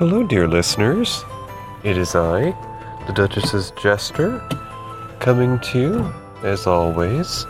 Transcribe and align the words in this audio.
Hello, 0.00 0.22
dear 0.22 0.48
listeners. 0.48 1.26
It 1.84 1.98
is 1.98 2.14
I, 2.14 2.52
the 3.06 3.12
Duchess's 3.12 3.70
Jester, 3.72 4.38
coming 5.18 5.60
to 5.60 5.78
you, 5.78 6.14
as 6.42 6.66
always, 6.66 7.44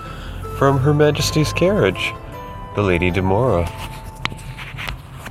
from 0.58 0.76
Her 0.76 0.92
Majesty's 0.92 1.52
carriage, 1.52 2.12
the 2.74 2.82
Lady 2.82 3.12
Demora. 3.12 3.70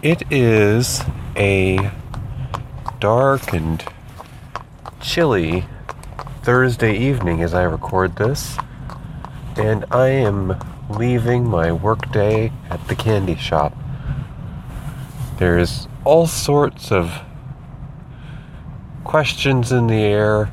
It 0.02 0.24
is 0.32 1.02
a 1.36 1.92
dark 3.01 3.51
and 3.51 3.83
chilly 5.01 5.65
Thursday 6.44 6.96
evening 6.96 7.42
as 7.42 7.54
I 7.54 7.63
record 7.63 8.15
this, 8.15 8.58
and 9.58 9.83
I 9.92 10.08
am 10.08 10.58
leaving 10.90 11.46
my 11.46 11.74
workday 11.74 12.54
at 12.70 12.88
the 12.88 12.96
candy 12.96 13.36
shop. 13.36 13.74
There's 15.40 15.87
all 16.03 16.27
sorts 16.27 16.91
of 16.91 17.22
questions 19.05 19.72
in 19.72 19.88
the 19.88 20.04
air 20.04 20.52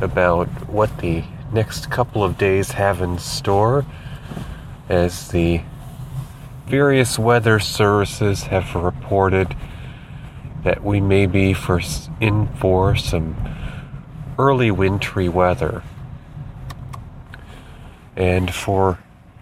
about 0.00 0.48
what 0.66 0.96
the 0.96 1.24
next 1.52 1.90
couple 1.90 2.24
of 2.24 2.38
days 2.38 2.70
have 2.70 3.02
in 3.02 3.18
store 3.18 3.84
as 4.88 5.28
the 5.28 5.60
various 6.66 7.18
weather 7.18 7.58
services 7.58 8.44
have 8.44 8.74
reported 8.74 9.54
that 10.64 10.82
we 10.82 10.98
may 10.98 11.26
be 11.26 11.52
for 11.52 11.78
in 12.18 12.48
for 12.54 12.96
some 12.96 13.36
early 14.38 14.70
wintry 14.70 15.28
weather. 15.28 15.82
And 18.16 18.54
for 18.54 19.00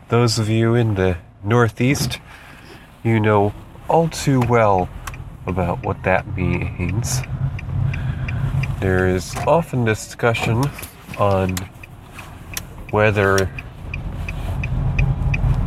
those 0.08 0.40
of 0.40 0.48
you 0.48 0.74
in 0.74 0.96
the 0.96 1.18
Northeast, 1.44 2.18
you 3.04 3.20
know 3.20 3.54
all 3.90 4.08
too 4.08 4.40
well 4.42 4.88
about 5.48 5.82
what 5.84 6.00
that 6.04 6.36
means. 6.36 7.22
There 8.80 9.08
is 9.08 9.34
often 9.48 9.84
discussion 9.84 10.62
on 11.18 11.56
whether 12.92 13.50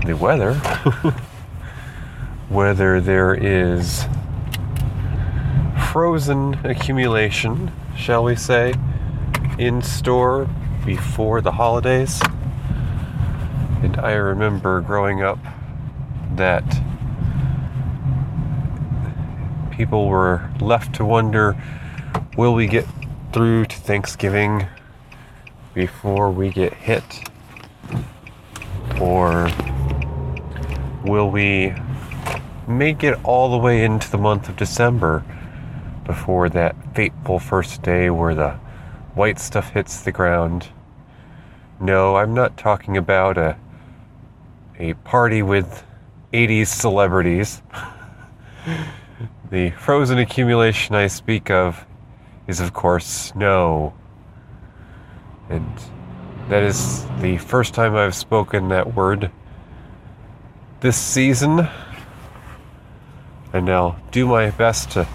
the 0.06 0.16
weather, 0.16 0.54
whether 2.48 3.02
there 3.02 3.36
is 3.36 4.06
frozen 5.92 6.54
accumulation, 6.64 7.74
shall 7.98 8.24
we 8.24 8.38
say, 8.38 8.74
in 9.60 9.82
store 9.82 10.48
before 10.86 11.42
the 11.42 11.52
holidays. 11.52 12.22
And 13.84 13.98
I 13.98 14.14
remember 14.14 14.80
growing 14.80 15.22
up 15.22 15.40
that 16.36 16.64
people 19.76 20.08
were 20.08 20.50
left 20.62 20.94
to 20.96 21.04
wonder 21.04 21.56
will 22.38 22.54
we 22.54 22.68
get 22.68 22.86
through 23.32 23.66
to 23.66 23.76
Thanksgiving 23.76 24.68
before 25.74 26.30
we 26.30 26.50
get 26.50 26.74
hit? 26.74 27.04
Or 29.02 29.50
will 31.04 31.30
we 31.32 31.74
make 32.68 33.04
it 33.04 33.18
all 33.24 33.50
the 33.52 33.58
way 33.58 33.84
into 33.84 34.10
the 34.12 34.18
month 34.18 34.48
of 34.48 34.56
December 34.56 35.24
before 36.06 36.50
that 36.50 36.76
fateful 36.94 37.40
first 37.40 37.82
day 37.82 38.10
where 38.10 38.36
the 38.36 38.52
white 39.16 39.40
stuff 39.40 39.70
hits 39.70 40.02
the 40.02 40.12
ground? 40.12 40.70
No, 41.80 42.16
I'm 42.16 42.36
not 42.36 42.58
talking 42.58 42.96
about 42.96 43.38
a 43.38 43.58
a 44.80 44.94
party 44.96 45.42
with 45.42 45.84
80s 46.32 46.68
celebrities. 46.68 47.62
the 49.54 49.70
frozen 49.70 50.18
accumulation 50.18 50.96
I 50.96 51.06
speak 51.06 51.52
of 51.52 51.86
is, 52.48 52.60
of 52.60 52.74
course, 52.74 53.06
snow. 53.06 53.94
And 55.48 55.72
that 56.50 56.64
is 56.64 57.06
the 57.20 57.38
first 57.38 57.76
time 57.76 57.96
I've 57.96 58.16
spoken 58.16 58.70
that 58.70 58.96
word 58.96 59.30
this 60.80 60.98
season. 60.98 61.70
And 63.54 63.70
I'll 63.70 63.96
do 64.10 64.26
my 64.26 64.50
best 64.50 64.90
to 64.94 65.08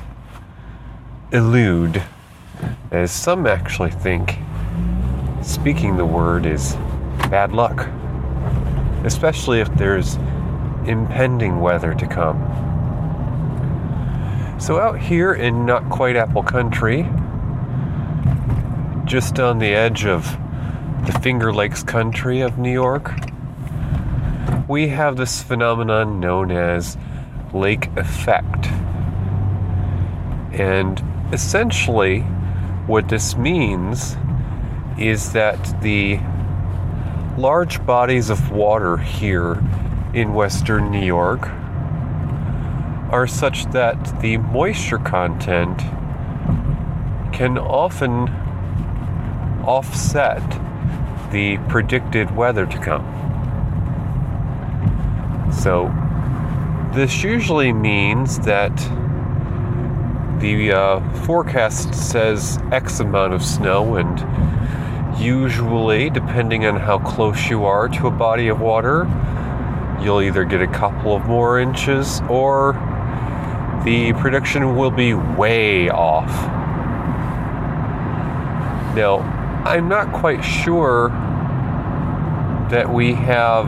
elude, 1.32 2.00
as 2.92 3.10
some 3.10 3.44
actually 3.44 3.90
think 3.90 4.36
speaking 5.42 5.96
the 5.96 6.06
word 6.06 6.46
is 6.46 6.76
bad 7.28 7.52
luck 7.52 7.88
especially 9.04 9.60
if 9.60 9.72
there's 9.74 10.16
impending 10.86 11.60
weather 11.60 11.94
to 11.94 12.06
come. 12.06 12.36
So, 14.60 14.80
out 14.80 14.98
here 14.98 15.32
in 15.32 15.66
not 15.66 15.88
quite 15.88 16.16
Apple 16.16 16.42
Country, 16.42 17.08
just 19.04 19.38
on 19.38 19.60
the 19.60 19.68
edge 19.68 20.04
of 20.04 20.24
the 21.06 21.16
Finger 21.22 21.52
Lakes 21.52 21.84
country 21.84 22.40
of 22.40 22.58
New 22.58 22.72
York, 22.72 23.14
we 24.66 24.88
have 24.88 25.16
this 25.16 25.42
phenomenon 25.44 26.18
known 26.18 26.50
as 26.50 26.98
lake 27.54 27.88
effect. 27.96 28.66
And 30.52 31.00
essentially, 31.32 32.22
what 32.88 33.08
this 33.08 33.36
means 33.36 34.16
is 34.98 35.32
that 35.34 35.80
the 35.82 36.18
large 37.38 37.86
bodies 37.86 38.28
of 38.28 38.50
water 38.50 38.96
here 38.96 39.62
in 40.12 40.34
western 40.34 40.90
New 40.90 41.06
York 41.06 41.48
are 43.10 43.26
such 43.26 43.64
that 43.72 44.20
the 44.20 44.36
moisture 44.36 44.98
content 44.98 45.78
can 47.32 47.56
often 47.56 48.28
offset 49.64 50.42
the 51.30 51.58
predicted 51.68 52.34
weather 52.34 52.66
to 52.66 52.78
come. 52.78 53.04
So, 55.52 55.92
this 56.94 57.22
usually 57.22 57.72
means 57.72 58.38
that 58.40 58.76
the 60.40 60.72
uh, 60.72 61.12
forecast 61.24 61.94
says 61.94 62.58
X 62.72 63.00
amount 63.00 63.34
of 63.34 63.42
snow 63.42 63.96
and 63.96 64.18
usually, 65.20 66.10
depending 66.10 66.66
on 66.66 66.76
how 66.76 66.98
close 66.98 67.48
you 67.50 67.64
are 67.64 67.88
to 67.88 68.06
a 68.06 68.10
body 68.10 68.48
of 68.48 68.60
water, 68.60 69.06
you'll 70.00 70.22
either 70.22 70.44
get 70.44 70.62
a 70.62 70.66
couple 70.66 71.14
of 71.14 71.26
more 71.26 71.58
inches 71.58 72.20
or 72.28 72.74
the 73.88 74.12
prediction 74.12 74.76
will 74.76 74.90
be 74.90 75.14
way 75.14 75.88
off. 75.88 76.28
Now, 78.94 79.20
I'm 79.64 79.88
not 79.88 80.12
quite 80.12 80.42
sure 80.44 81.08
that 82.68 82.86
we 82.92 83.14
have 83.14 83.66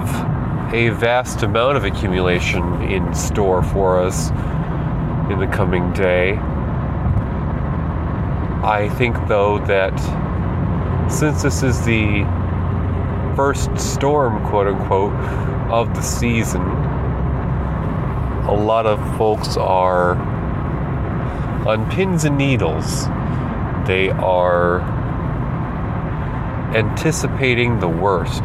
a 0.75 0.91
vast 0.91 1.43
amount 1.43 1.79
of 1.79 1.85
accumulation 1.85 2.83
in 2.83 3.15
store 3.15 3.63
for 3.63 3.99
us 3.99 4.29
in 5.33 5.39
the 5.39 5.49
coming 5.51 5.91
day. 5.95 6.33
I 8.63 8.91
think, 8.99 9.17
though, 9.27 9.59
that 9.61 9.99
since 11.11 11.43
this 11.43 11.63
is 11.63 11.83
the 11.87 12.25
first 13.35 13.75
storm, 13.79 14.47
quote 14.51 14.67
unquote, 14.67 15.15
of 15.71 15.95
the 15.95 16.03
season, 16.03 16.61
a 18.49 18.55
lot 18.55 18.87
of 18.87 18.99
folks 19.17 19.57
are 19.57 20.17
on 21.67 21.91
pins 21.91 22.25
and 22.25 22.37
needles. 22.37 23.07
They 23.87 24.11
are 24.11 24.81
anticipating 26.75 27.81
the 27.81 27.89
worst. 27.89 28.45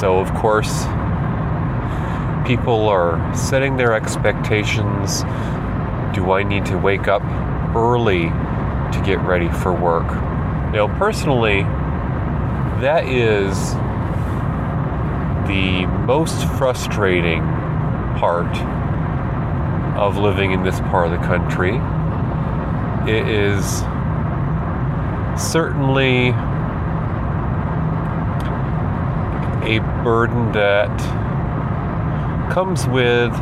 So, 0.00 0.18
of 0.18 0.32
course, 0.34 0.84
people 2.46 2.88
are 2.88 3.34
setting 3.34 3.76
their 3.76 3.94
expectations. 3.94 5.22
Do 6.14 6.32
I 6.32 6.42
need 6.42 6.66
to 6.66 6.78
wake 6.78 7.08
up 7.08 7.22
early 7.74 8.30
to 8.92 9.02
get 9.04 9.20
ready 9.20 9.48
for 9.48 9.72
work. 9.72 10.06
Now, 10.72 10.88
personally, 10.98 11.62
that 12.80 13.04
is 13.06 13.74
the 15.48 15.86
most 16.06 16.46
frustrating 16.58 17.40
part 18.18 18.54
of 19.96 20.18
living 20.18 20.52
in 20.52 20.62
this 20.62 20.78
part 20.80 21.10
of 21.10 21.18
the 21.18 21.26
country. 21.26 21.76
It 23.10 23.26
is 23.26 23.64
certainly 25.40 26.28
a 29.64 29.80
burden 30.04 30.52
that 30.52 30.94
comes 32.52 32.86
with 32.86 33.32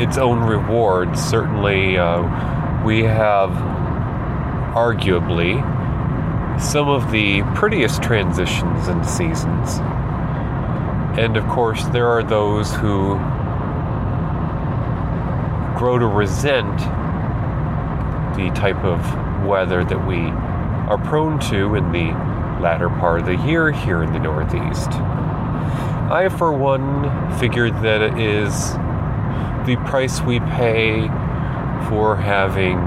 its 0.00 0.18
own 0.18 0.40
rewards. 0.40 1.22
Certainly, 1.22 1.98
uh, 1.98 2.82
we 2.84 3.04
have 3.04 3.50
arguably 4.74 5.75
some 6.58 6.88
of 6.88 7.10
the 7.10 7.42
prettiest 7.54 8.02
transitions 8.02 8.88
and 8.88 9.04
seasons. 9.06 9.78
And 11.18 11.36
of 11.36 11.46
course, 11.48 11.84
there 11.88 12.08
are 12.08 12.22
those 12.22 12.74
who 12.74 13.14
grow 15.78 15.98
to 15.98 16.06
resent 16.06 16.78
the 18.36 18.50
type 18.54 18.82
of 18.84 19.46
weather 19.46 19.84
that 19.84 20.06
we 20.06 20.18
are 20.18 20.98
prone 20.98 21.38
to 21.38 21.74
in 21.74 21.92
the 21.92 22.12
latter 22.60 22.88
part 22.88 23.20
of 23.20 23.26
the 23.26 23.36
year 23.36 23.70
here 23.70 24.02
in 24.02 24.12
the 24.12 24.18
Northeast. 24.18 24.90
I, 26.08 26.28
for 26.28 26.52
one, 26.52 27.38
figured 27.38 27.74
that 27.82 28.00
it 28.00 28.18
is 28.18 28.72
the 29.66 29.76
price 29.86 30.20
we 30.20 30.40
pay 30.40 31.08
for 31.88 32.16
having 32.16 32.78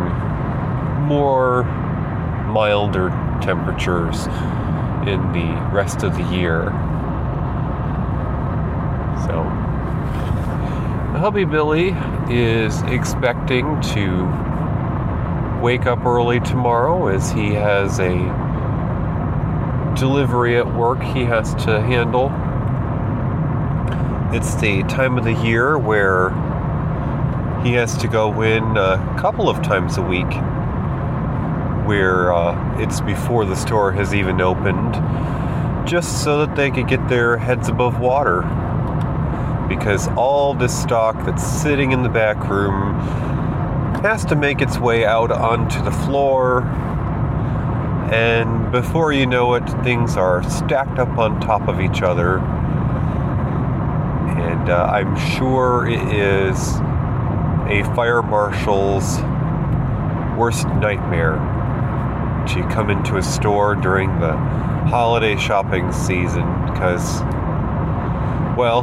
more 1.05 1.63
milder 2.47 3.09
temperatures 3.41 4.27
in 5.07 5.21
the 5.31 5.69
rest 5.71 6.03
of 6.03 6.15
the 6.15 6.23
year. 6.23 6.65
So, 9.25 9.43
hubby 11.17 11.45
Billy 11.45 11.95
is 12.29 12.81
expecting 12.83 13.81
to 13.81 14.25
wake 15.61 15.85
up 15.85 16.05
early 16.05 16.39
tomorrow 16.39 17.07
as 17.07 17.31
he 17.31 17.53
has 17.53 17.99
a 17.99 18.15
delivery 19.99 20.57
at 20.57 20.73
work 20.73 21.01
he 21.01 21.25
has 21.25 21.53
to 21.65 21.81
handle. 21.81 22.31
It's 24.33 24.55
the 24.55 24.83
time 24.83 25.17
of 25.17 25.23
the 25.23 25.33
year 25.33 25.77
where 25.77 26.29
he 27.63 27.73
has 27.73 27.97
to 27.97 28.07
go 28.07 28.41
in 28.41 28.77
a 28.77 29.17
couple 29.19 29.49
of 29.49 29.61
times 29.61 29.97
a 29.97 30.01
week 30.01 30.31
where 31.89 32.31
uh, 32.31 32.79
it's 32.79 33.01
before 33.01 33.45
the 33.45 33.55
store 33.55 33.91
has 33.91 34.13
even 34.13 34.39
opened, 34.41 34.93
just 35.89 36.23
so 36.23 36.45
that 36.45 36.55
they 36.55 36.69
could 36.69 36.87
get 36.87 37.09
their 37.09 37.35
heads 37.35 37.67
above 37.67 37.99
water. 37.99 38.43
Because 39.67 40.07
all 40.09 40.53
this 40.53 40.71
stock 40.79 41.15
that's 41.25 41.43
sitting 41.43 41.91
in 41.91 42.03
the 42.03 42.09
back 42.09 42.47
room 42.47 42.93
has 44.03 44.23
to 44.25 44.35
make 44.35 44.61
its 44.61 44.77
way 44.77 45.03
out 45.03 45.31
onto 45.31 45.83
the 45.83 45.89
floor, 45.89 46.61
and 48.13 48.71
before 48.71 49.11
you 49.11 49.25
know 49.25 49.55
it, 49.55 49.67
things 49.83 50.15
are 50.15 50.47
stacked 50.47 50.99
up 50.99 51.17
on 51.17 51.41
top 51.41 51.67
of 51.67 51.81
each 51.81 52.03
other. 52.03 52.37
And 54.37 54.69
uh, 54.69 54.91
I'm 54.93 55.17
sure 55.35 55.87
it 55.87 56.03
is 56.13 56.75
a 57.67 57.81
fire 57.95 58.21
marshal's 58.21 59.21
worst 60.37 60.67
nightmare 60.67 61.58
you 62.55 62.63
come 62.63 62.89
into 62.89 63.17
a 63.17 63.23
store 63.23 63.75
during 63.75 64.19
the 64.19 64.31
holiday 64.89 65.35
shopping 65.37 65.91
season 65.91 66.45
because, 66.65 67.21
well, 68.57 68.81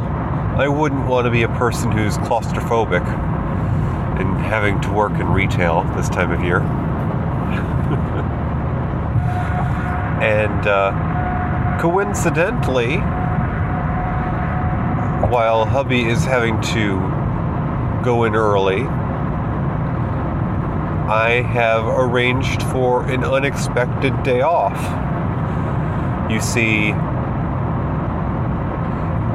I 0.57 0.67
wouldn't 0.67 1.07
want 1.07 1.25
to 1.25 1.31
be 1.31 1.43
a 1.43 1.49
person 1.49 1.91
who's 1.91 2.17
claustrophobic 2.19 3.05
and 4.19 4.37
having 4.37 4.79
to 4.81 4.91
work 4.91 5.13
in 5.13 5.27
retail 5.27 5.83
this 5.95 6.09
time 6.09 6.31
of 6.31 6.41
year. 6.43 6.59
and 10.21 10.67
uh, 10.67 11.77
coincidentally, 11.81 12.97
while 15.29 15.65
hubby 15.65 16.05
is 16.05 16.25
having 16.25 16.59
to 16.61 16.97
go 18.03 18.23
in 18.23 18.35
early, 18.35 18.83
I 21.09 21.41
have 21.41 21.85
arranged 21.85 22.61
for 22.63 23.09
an 23.09 23.23
unexpected 23.23 24.23
day 24.23 24.41
off. 24.41 24.77
You 26.29 26.41
see, 26.41 26.91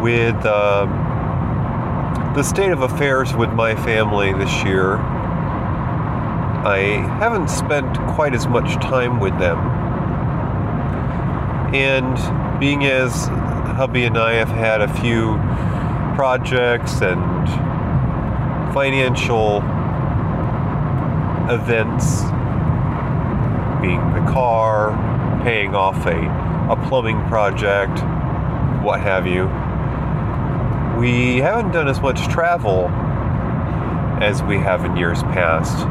with 0.03 0.37
uh, 0.45 0.85
the 2.35 2.43
state 2.43 2.73
of 2.73 2.83
affairs 2.83 3.35
with 3.35 3.51
my 3.55 3.75
family 3.75 4.35
this 4.35 4.63
year, 4.65 4.97
I 6.65 7.01
haven't 7.19 7.49
spent 7.49 7.99
quite 8.09 8.35
as 8.35 8.47
much 8.47 8.75
time 8.75 9.19
with 9.19 9.39
them. 9.39 9.57
And 11.75 12.61
being 12.61 12.85
as 12.85 13.29
hubby 13.79 14.05
and 14.05 14.19
I 14.19 14.35
have 14.35 14.51
had 14.51 14.83
a 14.83 14.93
few 15.01 15.37
projects 16.17 17.01
and 17.01 17.49
financial 18.75 19.63
events, 21.50 22.23
being 23.81 24.00
the 24.12 24.25
car, 24.31 24.93
paying 25.43 25.75
off 25.75 26.06
a, 26.06 26.21
a 26.71 26.77
plumbing 26.89 27.21
project, 27.27 27.99
what 28.85 29.00
have 29.00 29.27
you. 29.27 29.49
We 31.00 31.39
haven't 31.39 31.73
done 31.73 31.89
as 31.89 32.00
much 32.00 32.29
travel 32.29 32.87
as 34.23 34.43
we 34.43 34.59
have 34.59 34.85
in 34.85 34.97
years 34.97 35.23
past. 35.25 35.87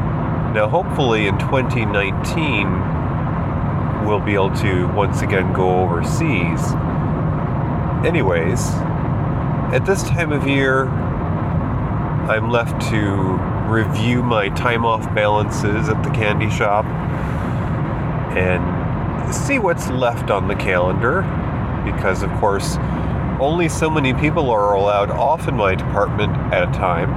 Now, 0.54 0.68
hopefully, 0.68 1.26
in 1.26 1.36
2019, 1.38 4.06
we'll 4.06 4.20
be 4.20 4.34
able 4.34 4.54
to 4.56 4.86
once 4.88 5.22
again 5.22 5.52
go 5.52 5.80
overseas. 5.80 6.72
Anyways, 8.06 8.70
at 9.72 9.84
this 9.86 10.02
time 10.02 10.32
of 10.32 10.46
year, 10.46 10.88
I'm 12.28 12.50
left 12.50 12.80
to 12.90 13.51
review 13.72 14.22
my 14.22 14.50
time 14.50 14.84
off 14.84 15.02
balances 15.14 15.88
at 15.88 16.02
the 16.02 16.10
candy 16.10 16.50
shop 16.50 16.84
and 18.36 19.34
see 19.34 19.58
what's 19.58 19.88
left 19.88 20.30
on 20.30 20.46
the 20.46 20.54
calendar 20.54 21.22
because, 21.84 22.22
of 22.22 22.30
course, 22.34 22.76
only 23.40 23.70
so 23.70 23.88
many 23.88 24.12
people 24.12 24.50
are 24.50 24.74
allowed 24.74 25.10
off 25.10 25.48
in 25.48 25.56
my 25.56 25.74
department 25.74 26.32
at 26.52 26.68
a 26.68 26.72
time. 26.72 27.10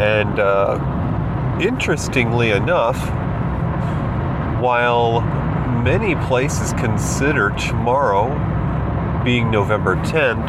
And 0.00 0.38
uh, 0.38 1.58
interestingly 1.60 2.52
enough, 2.52 2.98
while 4.62 5.22
many 5.82 6.14
places 6.26 6.72
consider 6.74 7.50
tomorrow 7.50 8.28
being 9.24 9.50
November 9.50 9.96
10th 9.96 10.48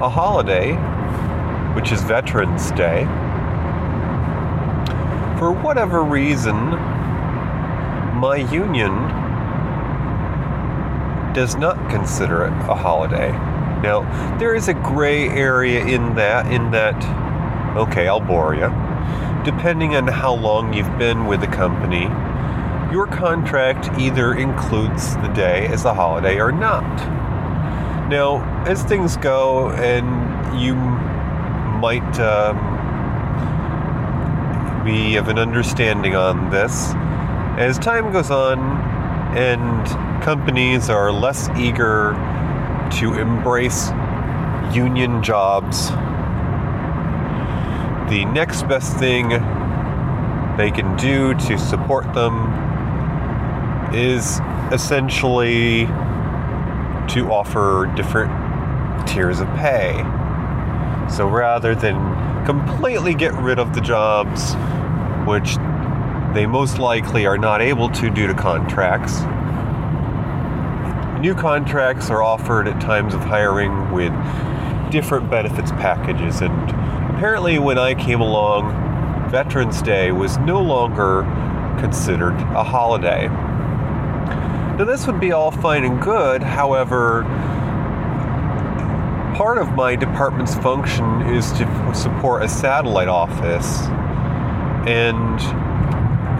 a 0.00 0.08
holiday, 0.08 0.72
which 1.74 1.92
is 1.92 2.02
Veterans 2.02 2.70
Day. 2.72 3.04
For 5.38 5.52
whatever 5.52 6.02
reason, 6.02 6.54
my 8.18 8.36
union 8.50 8.92
does 11.34 11.56
not 11.56 11.76
consider 11.90 12.44
it 12.44 12.52
a 12.70 12.74
holiday. 12.74 13.32
Now, 13.82 14.38
there 14.38 14.54
is 14.54 14.68
a 14.68 14.74
gray 14.74 15.28
area 15.28 15.84
in 15.84 16.14
that, 16.14 16.50
in 16.50 16.70
that, 16.70 16.96
okay, 17.76 18.08
I'll 18.08 18.20
bore 18.20 18.54
you. 18.54 18.70
Depending 19.44 19.96
on 19.96 20.06
how 20.06 20.32
long 20.32 20.72
you've 20.72 20.96
been 20.96 21.26
with 21.26 21.40
the 21.40 21.48
company, 21.48 22.04
your 22.92 23.06
contract 23.08 23.90
either 23.98 24.34
includes 24.34 25.16
the 25.16 25.28
day 25.34 25.66
as 25.66 25.84
a 25.84 25.92
holiday 25.92 26.40
or 26.40 26.52
not. 26.52 26.84
Now, 28.08 28.44
as 28.64 28.84
things 28.84 29.16
go, 29.16 29.70
and 29.70 30.60
you 30.60 30.74
might 31.84 32.18
um, 32.18 32.56
be 34.86 35.16
of 35.16 35.28
an 35.28 35.38
understanding 35.38 36.16
on 36.16 36.48
this. 36.48 36.94
As 37.58 37.78
time 37.78 38.10
goes 38.10 38.30
on 38.30 38.58
and 39.36 40.22
companies 40.22 40.88
are 40.88 41.12
less 41.12 41.50
eager 41.58 42.14
to 43.00 43.12
embrace 43.20 43.90
union 44.74 45.22
jobs, 45.22 45.90
the 48.08 48.24
next 48.32 48.62
best 48.62 48.96
thing 48.96 49.28
they 50.56 50.70
can 50.70 50.96
do 50.96 51.34
to 51.34 51.58
support 51.58 52.10
them 52.14 52.34
is 53.94 54.40
essentially 54.72 55.84
to 57.08 57.30
offer 57.30 57.92
different 57.94 58.32
tiers 59.06 59.40
of 59.40 59.48
pay. 59.48 60.02
So 61.10 61.28
rather 61.28 61.74
than 61.74 61.96
completely 62.44 63.14
get 63.14 63.32
rid 63.34 63.58
of 63.58 63.74
the 63.74 63.80
jobs, 63.80 64.54
which 65.26 65.56
they 66.34 66.46
most 66.46 66.78
likely 66.78 67.26
are 67.26 67.38
not 67.38 67.60
able 67.62 67.88
to 67.90 68.10
due 68.10 68.26
to 68.26 68.34
contracts, 68.34 69.20
new 71.20 71.34
contracts 71.34 72.10
are 72.10 72.22
offered 72.22 72.68
at 72.68 72.80
times 72.80 73.14
of 73.14 73.20
hiring 73.20 73.92
with 73.92 74.12
different 74.90 75.30
benefits 75.30 75.70
packages. 75.72 76.40
And 76.42 76.52
apparently, 77.14 77.58
when 77.58 77.78
I 77.78 77.94
came 77.94 78.20
along, 78.20 79.30
Veterans 79.30 79.80
Day 79.82 80.12
was 80.12 80.36
no 80.38 80.60
longer 80.60 81.22
considered 81.80 82.34
a 82.34 82.62
holiday. 82.62 83.28
Now, 84.76 84.84
this 84.84 85.06
would 85.06 85.20
be 85.20 85.32
all 85.32 85.50
fine 85.50 85.84
and 85.84 86.00
good, 86.00 86.42
however, 86.42 87.22
part 89.44 89.58
of 89.58 89.74
my 89.74 89.94
department's 89.94 90.54
function 90.54 91.20
is 91.20 91.52
to 91.52 91.92
support 91.94 92.42
a 92.42 92.48
satellite 92.48 93.08
office. 93.08 93.82
And 94.88 95.38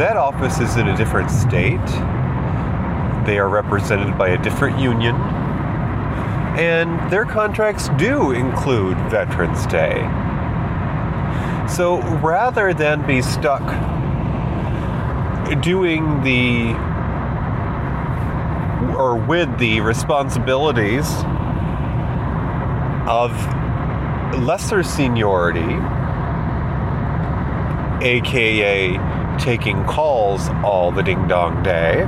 that 0.00 0.16
office 0.16 0.58
is 0.58 0.78
in 0.78 0.88
a 0.88 0.96
different 0.96 1.30
state. 1.30 1.86
They 3.26 3.36
are 3.38 3.50
represented 3.50 4.16
by 4.16 4.30
a 4.30 4.42
different 4.42 4.78
union. 4.78 5.16
And 6.56 7.12
their 7.12 7.26
contracts 7.26 7.90
do 7.98 8.30
include 8.30 8.96
Veterans 9.10 9.66
Day. 9.66 10.00
So 11.68 12.00
rather 12.22 12.72
than 12.72 13.06
be 13.06 13.20
stuck 13.20 13.60
doing 15.60 16.22
the 16.22 16.72
or 18.96 19.16
with 19.28 19.58
the 19.58 19.82
responsibilities 19.82 21.06
of 23.06 23.32
lesser 24.38 24.82
seniority, 24.82 25.74
aka 28.04 28.98
taking 29.38 29.84
calls 29.84 30.48
all 30.64 30.90
the 30.90 31.02
ding 31.02 31.26
dong 31.26 31.62
day, 31.62 32.02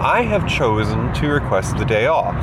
I 0.00 0.22
have 0.22 0.46
chosen 0.46 1.12
to 1.14 1.28
request 1.28 1.78
the 1.78 1.84
day 1.84 2.06
off. 2.06 2.34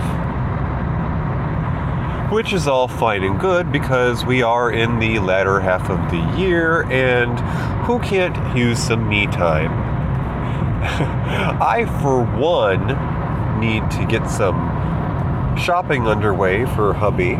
Which 2.31 2.53
is 2.53 2.67
all 2.67 2.87
fine 2.87 3.23
and 3.23 3.39
good 3.39 3.71
because 3.71 4.25
we 4.25 4.41
are 4.41 4.71
in 4.71 4.99
the 4.99 5.19
latter 5.19 5.59
half 5.59 5.89
of 5.89 5.99
the 6.09 6.39
year 6.39 6.83
and 6.89 7.37
who 7.85 7.99
can't 7.99 8.57
use 8.57 8.79
some 8.79 9.07
me 9.07 9.27
time? 9.27 9.71
I, 11.61 11.85
for 12.01 12.23
one, 12.23 12.87
need 13.59 13.91
to 13.91 14.05
get 14.07 14.27
some 14.29 14.70
shopping 15.61 16.07
underway 16.07 16.65
for 16.65 16.93
hubby. 16.93 17.35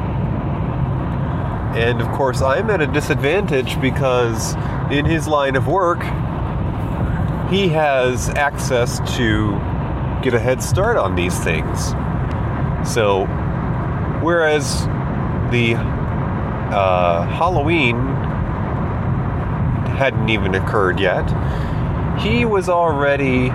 And 1.77 2.01
of 2.01 2.07
course, 2.09 2.41
I'm 2.41 2.69
at 2.69 2.81
a 2.81 2.87
disadvantage 2.87 3.81
because 3.81 4.53
in 4.91 5.05
his 5.05 5.27
line 5.27 5.55
of 5.55 5.67
work, 5.67 6.01
he 7.49 7.67
has 7.69 8.29
access 8.29 8.99
to 9.17 9.51
get 10.21 10.33
a 10.33 10.39
head 10.39 10.61
start 10.61 10.97
on 10.97 11.15
these 11.15 11.37
things. 11.39 11.87
So, 12.87 13.25
whereas 14.21 14.85
the 15.51 15.75
uh, 15.75 17.25
Halloween 17.25 17.97
hadn't 19.97 20.29
even 20.29 20.55
occurred 20.55 20.99
yet, 20.99 21.27
he 22.19 22.45
was 22.45 22.69
already 22.69 23.47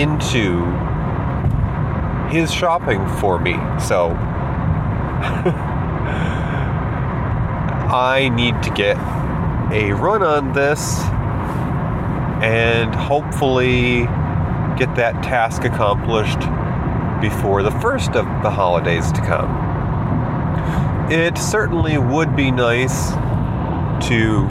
into 0.00 0.89
his 2.30 2.52
shopping 2.52 3.06
for 3.18 3.38
me. 3.38 3.54
So 3.80 4.10
I 7.92 8.30
need 8.34 8.62
to 8.62 8.70
get 8.70 8.96
a 9.72 9.92
run 9.92 10.22
on 10.22 10.52
this 10.52 11.00
and 12.42 12.94
hopefully 12.94 14.02
get 14.78 14.94
that 14.96 15.22
task 15.22 15.64
accomplished 15.64 16.40
before 17.20 17.62
the 17.62 17.70
first 17.82 18.10
of 18.10 18.24
the 18.42 18.50
holidays 18.50 19.12
to 19.12 19.20
come. 19.20 19.68
It 21.10 21.36
certainly 21.36 21.98
would 21.98 22.34
be 22.36 22.50
nice 22.50 23.10
to, 24.08 24.48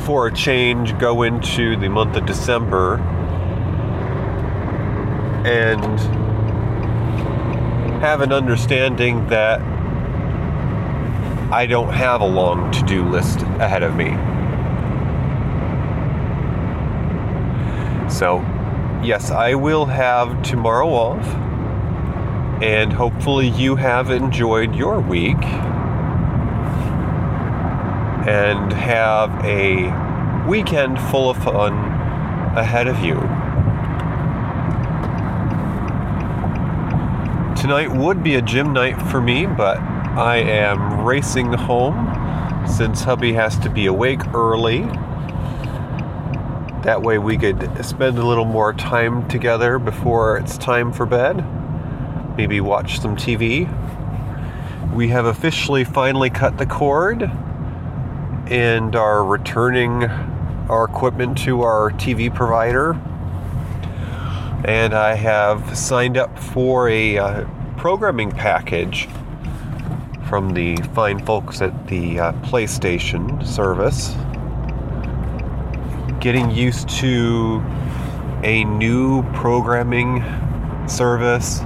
for 0.00 0.28
a 0.28 0.32
change, 0.32 0.96
go 0.98 1.22
into 1.22 1.76
the 1.76 1.88
month 1.88 2.16
of 2.16 2.26
December 2.26 2.98
and 5.46 6.25
have 8.00 8.20
an 8.20 8.32
understanding 8.32 9.26
that 9.28 9.60
I 11.52 11.66
don't 11.66 11.92
have 11.92 12.20
a 12.20 12.26
long 12.26 12.70
to 12.72 12.82
do 12.82 13.04
list 13.04 13.42
ahead 13.60 13.82
of 13.82 13.94
me. 13.94 14.10
So, 18.10 18.40
yes, 19.02 19.30
I 19.30 19.54
will 19.54 19.86
have 19.86 20.42
tomorrow 20.42 20.88
off, 20.88 21.26
and 22.62 22.92
hopefully, 22.92 23.48
you 23.48 23.76
have 23.76 24.10
enjoyed 24.10 24.74
your 24.74 25.00
week 25.00 25.42
and 28.26 28.72
have 28.72 29.30
a 29.44 29.92
weekend 30.48 31.00
full 31.00 31.30
of 31.30 31.36
fun 31.36 31.74
ahead 32.56 32.88
of 32.88 32.98
you. 33.04 33.35
Tonight 37.66 37.90
would 37.90 38.22
be 38.22 38.36
a 38.36 38.42
gym 38.42 38.72
night 38.72 38.94
for 39.10 39.20
me, 39.20 39.44
but 39.44 39.78
I 39.78 40.36
am 40.36 41.04
racing 41.04 41.52
home 41.52 42.64
since 42.64 43.02
hubby 43.02 43.32
has 43.32 43.58
to 43.58 43.68
be 43.68 43.86
awake 43.86 44.24
early. 44.32 44.82
That 46.84 47.02
way 47.02 47.18
we 47.18 47.36
could 47.36 47.84
spend 47.84 48.18
a 48.18 48.24
little 48.24 48.44
more 48.44 48.72
time 48.72 49.26
together 49.26 49.80
before 49.80 50.38
it's 50.38 50.56
time 50.56 50.92
for 50.92 51.06
bed. 51.06 51.44
Maybe 52.36 52.60
watch 52.60 53.00
some 53.00 53.16
TV. 53.16 53.66
We 54.94 55.08
have 55.08 55.24
officially 55.24 55.82
finally 55.82 56.30
cut 56.30 56.58
the 56.58 56.66
cord 56.66 57.24
and 58.48 58.94
are 58.94 59.24
returning 59.24 60.04
our 60.04 60.84
equipment 60.84 61.36
to 61.38 61.62
our 61.62 61.90
TV 61.90 62.32
provider 62.32 62.96
and 64.66 64.94
I 64.94 65.14
have 65.14 65.78
signed 65.78 66.16
up 66.16 66.36
for 66.38 66.88
a 66.88 67.18
uh, 67.18 67.44
programming 67.76 68.30
package 68.30 69.08
from 70.28 70.54
the 70.54 70.76
fine 70.94 71.24
folks 71.24 71.62
at 71.62 71.86
the 71.86 72.18
uh, 72.18 72.32
PlayStation 72.42 73.46
service. 73.46 74.14
Getting 76.20 76.50
used 76.50 76.88
to 77.00 77.62
a 78.42 78.64
new 78.64 79.22
programming 79.32 80.24
service, 80.88 81.60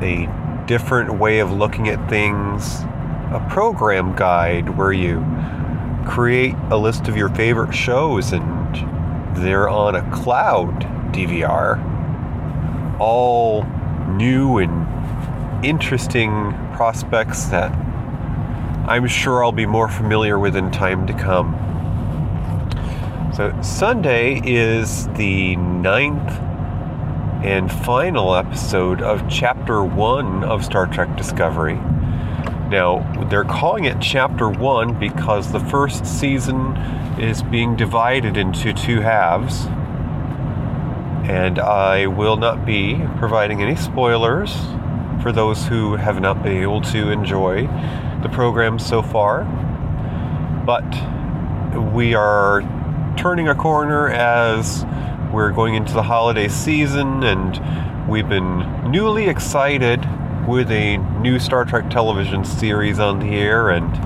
a 0.00 0.28
different 0.66 1.18
way 1.18 1.40
of 1.40 1.52
looking 1.52 1.88
at 1.88 2.08
things, 2.08 2.80
a 3.32 3.46
program 3.50 4.14
guide 4.16 4.68
where 4.76 4.92
you 4.92 5.24
create 6.06 6.54
a 6.70 6.76
list 6.76 7.08
of 7.08 7.16
your 7.16 7.28
favorite 7.30 7.74
shows 7.74 8.32
and 8.32 8.46
they're 9.36 9.68
on 9.68 9.96
a 9.96 10.10
cloud 10.12 10.82
DVR. 11.12 11.78
All 12.98 13.66
new 14.08 14.58
and 14.58 15.64
interesting 15.64 16.52
prospects 16.74 17.46
that 17.46 17.72
I'm 18.88 19.06
sure 19.06 19.44
I'll 19.44 19.52
be 19.52 19.66
more 19.66 19.88
familiar 19.88 20.38
with 20.38 20.56
in 20.56 20.70
time 20.70 21.06
to 21.06 21.12
come. 21.12 21.54
So, 23.34 23.52
Sunday 23.60 24.40
is 24.44 25.08
the 25.08 25.56
ninth 25.56 26.30
and 27.44 27.70
final 27.70 28.34
episode 28.34 29.02
of 29.02 29.28
Chapter 29.28 29.82
1 29.84 30.44
of 30.44 30.64
Star 30.64 30.86
Trek 30.86 31.16
Discovery. 31.16 31.74
Now, 32.70 33.26
they're 33.28 33.44
calling 33.44 33.84
it 33.84 33.98
Chapter 34.00 34.48
1 34.48 34.98
because 34.98 35.52
the 35.52 35.60
first 35.60 36.06
season 36.06 36.76
is 37.18 37.42
being 37.42 37.76
divided 37.76 38.36
into 38.36 38.72
two 38.72 39.00
halves 39.00 39.66
and 41.28 41.58
I 41.58 42.06
will 42.06 42.36
not 42.36 42.64
be 42.64 43.00
providing 43.18 43.60
any 43.60 43.74
spoilers 43.74 44.54
for 45.22 45.32
those 45.32 45.66
who 45.66 45.96
have 45.96 46.20
not 46.20 46.40
been 46.42 46.62
able 46.62 46.80
to 46.82 47.10
enjoy 47.10 47.66
the 48.22 48.28
program 48.28 48.78
so 48.78 49.02
far. 49.02 49.42
But 50.64 50.86
we 51.92 52.14
are 52.14 52.62
turning 53.16 53.48
a 53.48 53.56
corner 53.56 54.08
as 54.08 54.84
we're 55.32 55.50
going 55.50 55.74
into 55.74 55.92
the 55.94 56.04
holiday 56.04 56.46
season, 56.46 57.24
and 57.24 58.08
we've 58.08 58.28
been 58.28 58.90
newly 58.90 59.28
excited 59.28 60.06
with 60.46 60.70
a 60.70 60.98
new 61.20 61.40
Star 61.40 61.64
Trek 61.64 61.90
television 61.90 62.44
series 62.44 63.00
on 63.00 63.18
the 63.18 63.30
air 63.30 63.70
and 63.70 63.96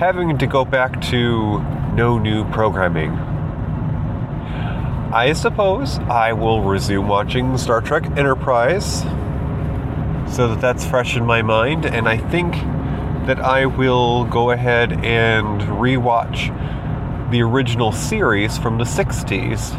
having 0.00 0.36
to 0.36 0.46
go 0.48 0.64
back 0.64 1.00
to 1.00 1.60
no 1.94 2.18
new 2.18 2.44
programming 2.50 3.16
I 5.14 5.32
suppose 5.32 6.00
I 6.00 6.32
will 6.32 6.60
resume 6.60 7.06
watching 7.06 7.56
Star 7.56 7.80
Trek 7.80 8.04
Enterprise 8.16 9.02
so 10.34 10.48
that 10.48 10.60
that's 10.60 10.84
fresh 10.84 11.16
in 11.16 11.24
my 11.24 11.40
mind, 11.40 11.86
and 11.86 12.08
I 12.08 12.16
think 12.16 12.54
that 13.28 13.38
I 13.38 13.66
will 13.66 14.24
go 14.24 14.50
ahead 14.50 14.90
and 15.04 15.60
rewatch 15.60 16.50
the 17.30 17.42
original 17.42 17.92
series 17.92 18.58
from 18.58 18.76
the 18.76 18.82
60s 18.82 19.70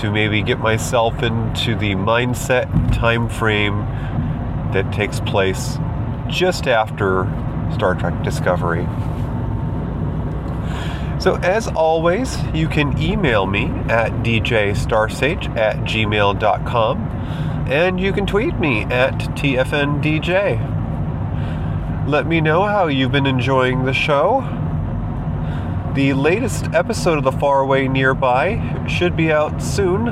to 0.00 0.10
maybe 0.10 0.42
get 0.42 0.58
myself 0.58 1.22
into 1.22 1.76
the 1.76 1.94
mindset 1.94 2.66
time 2.92 3.28
frame 3.28 3.78
that 4.72 4.92
takes 4.92 5.20
place 5.20 5.78
just 6.26 6.66
after 6.66 7.32
Star 7.72 7.94
Trek 7.94 8.24
Discovery. 8.24 8.88
So, 11.24 11.36
as 11.36 11.68
always, 11.68 12.36
you 12.52 12.68
can 12.68 12.98
email 13.00 13.46
me 13.46 13.68
at 13.88 14.12
djstarsage 14.22 15.56
at 15.56 15.76
gmail.com 15.78 16.98
and 17.66 17.98
you 17.98 18.12
can 18.12 18.26
tweet 18.26 18.58
me 18.58 18.82
at 18.82 19.14
tfndj. 19.14 20.28
Let 22.06 22.26
me 22.26 22.42
know 22.42 22.64
how 22.64 22.88
you've 22.88 23.12
been 23.12 23.24
enjoying 23.24 23.86
the 23.86 23.94
show. 23.94 24.42
The 25.94 26.12
latest 26.12 26.66
episode 26.74 27.16
of 27.16 27.24
The 27.24 27.32
Faraway 27.32 27.88
Nearby 27.88 28.84
should 28.86 29.16
be 29.16 29.32
out 29.32 29.62
soon. 29.62 30.08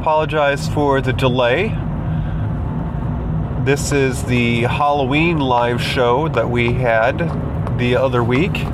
Apologize 0.00 0.68
for 0.68 1.00
the 1.00 1.12
delay. 1.12 1.68
This 3.64 3.92
is 3.92 4.24
the 4.24 4.62
Halloween 4.62 5.38
live 5.38 5.80
show 5.80 6.26
that 6.30 6.50
we 6.50 6.72
had 6.72 7.18
the 7.78 7.94
other 7.94 8.24
week. 8.24 8.64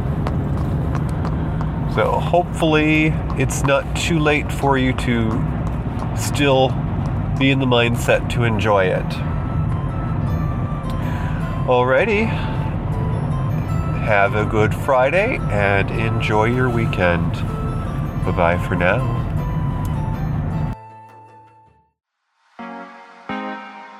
So 1.98 2.12
hopefully 2.12 3.06
it's 3.38 3.64
not 3.64 3.82
too 3.96 4.20
late 4.20 4.52
for 4.52 4.78
you 4.78 4.92
to 4.98 5.32
still 6.16 6.68
be 7.40 7.50
in 7.50 7.58
the 7.58 7.66
mindset 7.66 8.30
to 8.34 8.44
enjoy 8.44 8.84
it. 8.84 9.04
Alrighty. 11.66 12.28
Have 14.04 14.36
a 14.36 14.44
good 14.44 14.72
Friday 14.72 15.38
and 15.50 15.90
enjoy 15.90 16.44
your 16.44 16.70
weekend. 16.70 17.32
Bye 18.24 18.30
bye 18.30 18.58
for 18.68 18.76
now. 18.76 19.16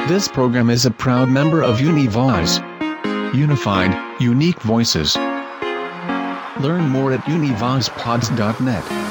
This 0.07 0.28
program 0.28 0.71
is 0.71 0.87
a 0.87 0.93
proud 0.93 1.28
member 1.28 1.64
of 1.64 1.78
Univoice. 1.78 2.62
Unified, 3.35 4.21
unique 4.21 4.61
voices. 4.61 5.19
Learn 6.60 6.88
more 6.88 7.12
at 7.12 7.20
univoicepods.net. 7.20 9.07